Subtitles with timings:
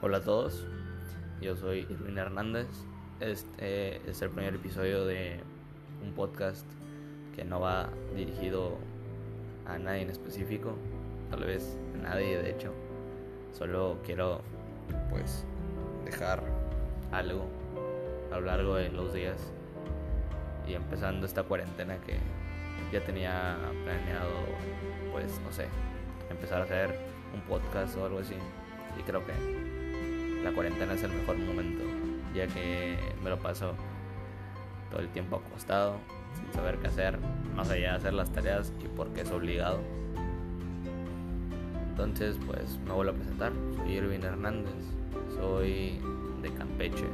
[0.00, 0.64] Hola a todos,
[1.40, 2.68] yo soy Irwin Hernández.
[3.18, 5.40] Este es el primer episodio de
[6.04, 6.64] un podcast
[7.34, 8.78] que no va dirigido
[9.66, 10.76] a nadie en específico,
[11.32, 12.72] tal vez a nadie de hecho.
[13.52, 14.40] Solo quiero
[15.10, 15.44] pues
[16.04, 16.44] dejar
[17.10, 17.48] algo
[18.30, 19.52] a lo largo de los días
[20.68, 22.20] y empezando esta cuarentena que
[22.92, 24.30] ya tenía planeado
[25.10, 25.66] pues no sé,
[26.30, 26.94] empezar a hacer
[27.34, 28.36] un podcast o algo así
[28.96, 29.67] y creo que
[30.42, 31.82] la cuarentena es el mejor momento,
[32.34, 33.74] ya que me lo paso
[34.90, 35.96] todo el tiempo acostado,
[36.34, 37.18] sin saber qué hacer,
[37.54, 39.80] más allá de hacer las tareas y porque es obligado.
[41.90, 43.52] Entonces, pues me vuelvo a presentar.
[43.76, 44.74] Soy Irving Hernández,
[45.34, 45.98] soy
[46.42, 47.06] de Campeche.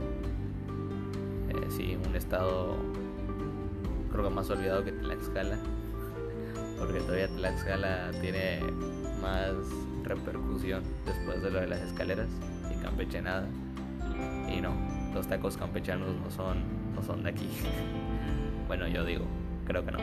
[1.48, 2.77] Eh, sí, un estado
[4.12, 5.58] creo que más olvidado que Tlaxcala,
[6.78, 8.61] porque todavía Tlaxcala tiene
[9.20, 9.55] más
[10.02, 12.28] repercusión después de lo de las escaleras
[12.73, 13.47] y Campeche nada.
[14.48, 14.75] Y no,
[15.15, 17.48] los tacos campechanos no son, no son de aquí.
[18.69, 19.25] bueno, yo digo,
[19.67, 19.98] creo que no.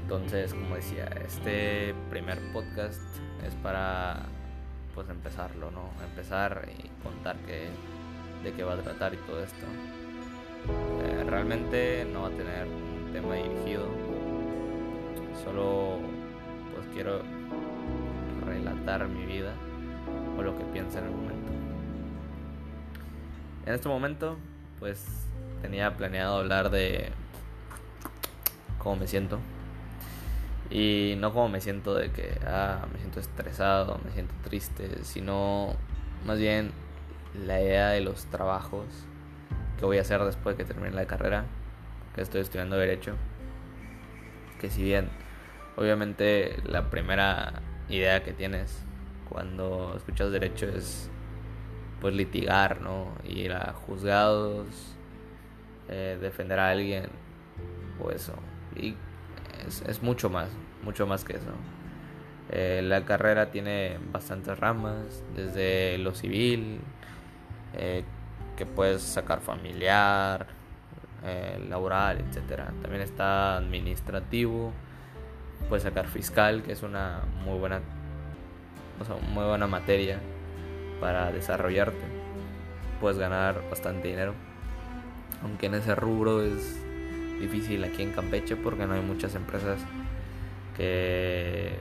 [0.00, 3.00] Entonces, como decía, este primer podcast
[3.44, 4.26] es para
[4.94, 5.90] pues empezarlo, ¿no?
[6.04, 7.68] Empezar y contar que,
[8.44, 9.66] de qué va a tratar y todo esto.
[11.04, 13.86] Eh, realmente no va a tener un tema dirigido.
[15.44, 15.98] Solo
[16.74, 17.20] pues quiero
[18.44, 19.52] relatar mi vida
[20.36, 21.52] o lo que pienso en el momento.
[23.66, 24.36] En este momento,
[24.78, 25.04] pues
[25.62, 27.10] tenía planeado hablar de
[28.78, 29.38] cómo me siento.
[30.70, 35.74] Y no como me siento de que, ah, me siento estresado, me siento triste, sino
[36.24, 36.72] más bien
[37.46, 38.84] la idea de los trabajos
[39.78, 41.44] que voy a hacer después de que termine la carrera,
[42.14, 43.14] que estoy estudiando derecho.
[44.60, 45.08] Que si bien,
[45.76, 48.82] obviamente la primera idea que tienes
[49.28, 51.10] cuando escuchas derecho es
[52.00, 53.12] pues litigar, ¿no?
[53.24, 54.66] Ir a juzgados,
[55.88, 57.06] eh, defender a alguien
[58.02, 58.34] o eso.
[58.76, 58.94] Y
[59.66, 60.50] es, mucho más,
[60.82, 61.50] mucho más que eso.
[62.50, 66.80] Eh, la carrera tiene bastantes ramas, desde lo civil,
[67.74, 68.04] eh,
[68.56, 70.46] que puedes sacar familiar,
[71.68, 72.70] laboral, etc.
[72.82, 74.72] También está administrativo,
[75.68, 77.80] puedes sacar fiscal, que es una muy buena
[79.00, 80.20] o sea, muy buena materia
[81.00, 82.04] para desarrollarte.
[83.00, 84.34] Puedes ganar bastante dinero.
[85.42, 86.82] Aunque en ese rubro es
[87.40, 89.78] difícil aquí en Campeche porque no hay muchas empresas
[90.76, 91.76] que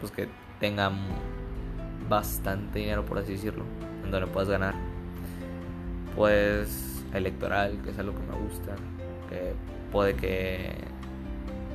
[0.00, 0.98] pues que tengan
[2.08, 3.64] bastante dinero por así decirlo,
[4.04, 4.74] en donde puedas ganar.
[6.16, 8.74] Pues electoral, que es algo que me gusta,
[9.28, 9.54] que
[9.92, 10.74] puede que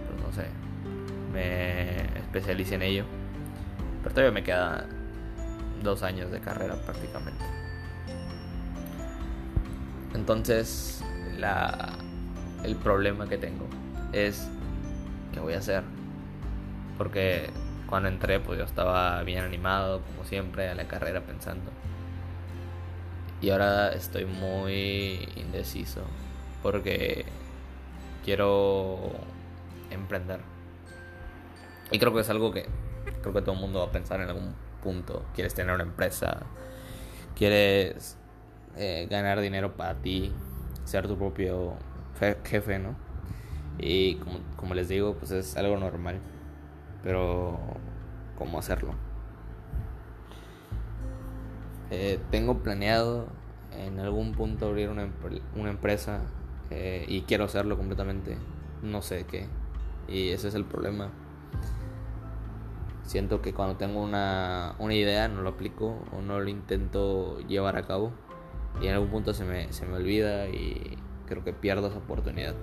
[0.07, 0.47] pues no sé,
[1.31, 3.05] me especialice en ello.
[4.07, 4.85] Pero todavía me queda
[5.83, 7.43] dos años de carrera prácticamente.
[10.13, 11.03] Entonces,
[11.37, 11.89] la,
[12.63, 13.67] el problema que tengo
[14.13, 14.47] es
[15.33, 15.83] qué voy a hacer.
[16.97, 17.49] Porque
[17.89, 21.69] cuando entré, pues yo estaba bien animado, como siempre, a la carrera pensando.
[23.41, 26.03] Y ahora estoy muy indeciso
[26.63, 27.25] porque
[28.23, 29.11] quiero
[29.91, 30.39] emprender.
[31.91, 32.67] Y creo que es algo que
[33.31, 35.25] creo que todo el mundo va a pensar en algún punto.
[35.33, 36.39] Quieres tener una empresa,
[37.35, 38.17] quieres
[38.75, 40.31] eh, ganar dinero para ti,
[40.85, 41.73] ser tu propio
[42.43, 42.95] jefe, ¿no?
[43.79, 44.15] Y
[44.55, 46.19] como, les digo, pues es algo normal.
[47.03, 47.59] Pero,
[48.37, 48.93] ¿cómo hacerlo?
[51.91, 53.27] Eh, tengo planeado
[53.71, 55.07] en algún punto abrir una,
[55.55, 56.21] una empresa
[56.71, 58.37] eh, y quiero hacerlo completamente.
[58.81, 59.47] No sé qué.
[60.07, 61.11] Y ese es el problema.
[63.07, 67.77] Siento que cuando tengo una, una idea no lo aplico o no lo intento llevar
[67.77, 68.11] a cabo
[68.81, 72.53] y en algún punto se me, se me olvida y creo que pierdo esa oportunidad.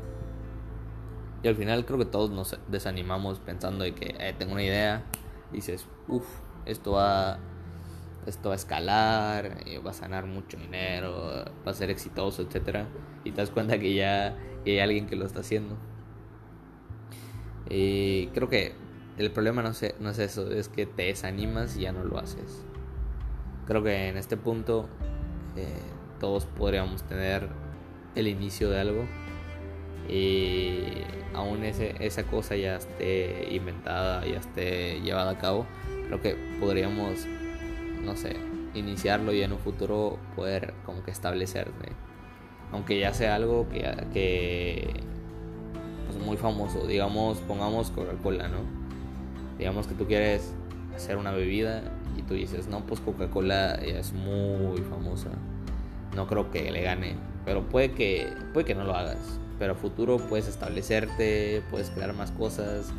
[1.42, 5.04] Y al final creo que todos nos desanimamos pensando de que eh, tengo una idea,
[5.50, 6.26] dices, uff,
[6.66, 7.38] esto va,
[8.26, 12.84] esto va a escalar, eh, va a sanar mucho dinero, va a ser exitoso, etc.
[13.24, 14.36] Y te das cuenta que ya
[14.66, 15.78] hay alguien que lo está haciendo.
[17.70, 18.83] Y creo que
[19.18, 19.70] el problema no,
[20.00, 22.64] no es eso, es que te desanimas y ya no lo haces.
[23.66, 24.88] Creo que en este punto
[25.56, 25.78] eh,
[26.20, 27.48] todos podríamos tener
[28.14, 29.04] el inicio de algo
[30.08, 31.02] y
[31.34, 35.66] aún ese, esa cosa ya esté inventada, ya esté llevada a cabo,
[36.06, 37.26] creo que podríamos,
[38.04, 38.36] no sé,
[38.74, 41.92] iniciarlo y en un futuro poder como que establecerse.
[42.72, 43.80] Aunque ya sea algo que,
[44.12, 45.00] que
[46.06, 48.83] pues muy famoso, digamos, pongamos Coca-Cola, ¿no?
[49.58, 50.52] Digamos que tú quieres
[50.94, 51.82] hacer una bebida
[52.16, 55.30] y tú dices, no, pues Coca-Cola es muy famosa.
[56.14, 57.16] No creo que le gane.
[57.44, 59.40] Pero puede que, puede que no lo hagas.
[59.58, 62.92] Pero a futuro puedes establecerte, puedes crear más cosas.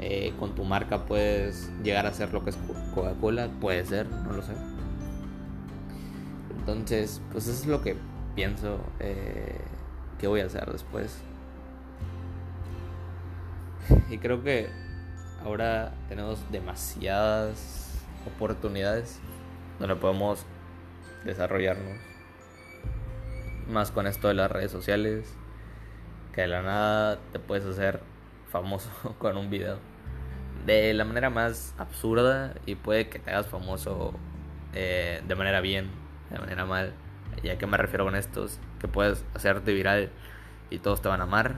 [0.00, 2.58] Eh, con tu marca puedes llegar a ser lo que es
[2.94, 3.48] Coca-Cola.
[3.60, 4.52] Puede ser, no lo sé.
[6.58, 7.96] Entonces, pues eso es lo que
[8.34, 9.60] pienso eh,
[10.18, 11.18] que voy a hacer después.
[14.10, 14.68] Y creo que
[15.44, 19.20] ahora tenemos demasiadas oportunidades
[19.78, 20.44] donde podemos
[21.24, 21.98] desarrollarnos.
[23.68, 25.34] Más con esto de las redes sociales,
[26.32, 28.00] que de la nada te puedes hacer
[28.48, 29.78] famoso con un video.
[30.66, 34.14] De la manera más absurda y puede que te hagas famoso
[34.74, 35.90] eh, de manera bien,
[36.30, 36.92] de manera mal.
[37.42, 38.60] ¿Y a qué me refiero con estos?
[38.78, 40.10] Que puedes hacerte viral
[40.70, 41.56] y todos te van a amar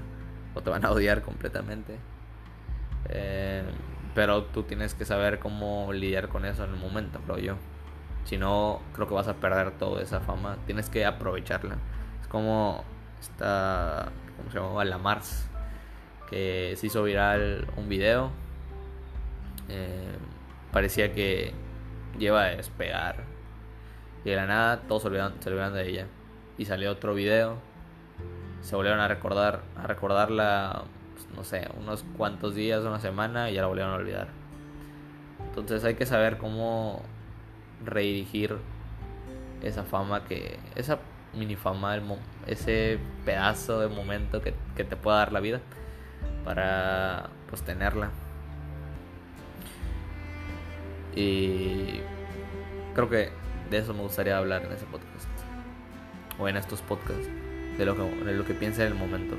[0.55, 1.99] o te van a odiar completamente.
[3.09, 3.65] Eh,
[4.15, 7.57] pero tú tienes que saber cómo lidiar con eso en el momento, creo yo.
[8.25, 10.57] Si no, creo que vas a perder toda esa fama.
[10.67, 11.77] Tienes que aprovecharla.
[12.23, 12.85] Es como
[13.21, 14.85] esta, ¿cómo se llamaba?
[14.85, 15.49] La Mars,
[16.31, 18.31] que se hizo viral un video.
[19.69, 20.17] Eh,
[20.73, 21.53] parecía que
[22.19, 23.25] lleva a despegar.
[24.25, 26.07] Y de la nada todos se olvidaron, se de ella.
[26.57, 27.59] Y salió otro video.
[28.63, 30.85] Se volvieron a recordar, a recordarla
[31.35, 34.29] no sé, unos cuantos días, una semana y ya la volvieron a olvidar.
[35.49, 37.03] Entonces hay que saber cómo
[37.85, 38.57] redirigir
[39.63, 40.99] esa fama que, esa
[41.33, 41.97] mini fama,
[42.47, 45.61] ese pedazo de momento que, que te pueda dar la vida
[46.45, 48.11] para pues tenerla.
[51.17, 52.01] Y
[52.95, 53.31] creo que
[53.71, 55.29] de eso me gustaría hablar en ese podcast.
[56.39, 57.29] O en estos podcasts.
[57.79, 59.37] De lo que, de lo que piense en el momento.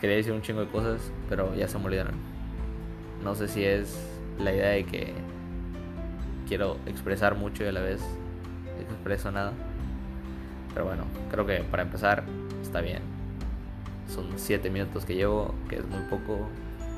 [0.00, 2.14] Quería decir un chingo de cosas, pero ya se me olvidaron.
[3.22, 3.98] No sé si es
[4.38, 5.14] la idea de que
[6.46, 8.00] quiero expresar mucho y a la vez
[8.80, 9.52] expreso nada.
[10.74, 12.24] Pero bueno, creo que para empezar
[12.62, 13.00] está bien.
[14.08, 16.48] Son 7 minutos que llevo, que es muy poco,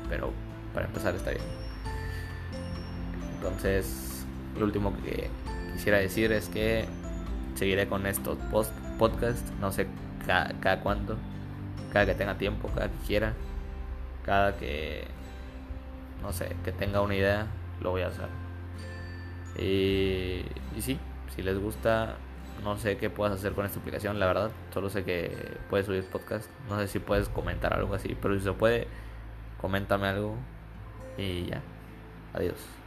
[0.09, 0.31] pero
[0.73, 1.43] para empezar está bien.
[3.35, 4.25] Entonces,
[4.57, 5.29] lo último que
[5.73, 6.85] quisiera decir es que
[7.55, 9.87] seguiré con estos post podcast, no sé
[10.27, 11.15] cada, cada cuánto
[11.91, 13.33] cada que tenga tiempo, cada que quiera,
[14.23, 15.05] cada que,
[16.21, 17.47] no sé, que tenga una idea,
[17.81, 18.27] lo voy a hacer.
[19.57, 20.45] Y,
[20.75, 20.99] y sí,
[21.35, 22.15] si les gusta,
[22.63, 24.51] no sé qué puedas hacer con esta aplicación, la verdad.
[24.73, 26.49] Solo sé que puedes subir podcast.
[26.69, 28.87] No sé si puedes comentar algo así, pero si se puede,
[29.61, 30.35] coméntame algo.
[31.17, 31.61] Y ya.
[32.33, 32.78] Adiós.